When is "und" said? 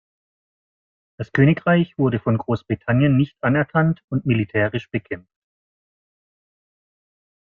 4.09-4.25